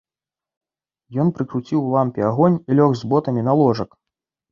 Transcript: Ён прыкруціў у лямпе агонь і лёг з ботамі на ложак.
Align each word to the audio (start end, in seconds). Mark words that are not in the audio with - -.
Ён 1.23 1.27
прыкруціў 1.39 1.77
у 1.83 1.91
лямпе 1.95 2.21
агонь 2.29 2.55
і 2.69 2.79
лёг 2.79 2.91
з 3.03 3.11
ботамі 3.13 3.45
на 3.49 3.53
ложак. 3.61 3.89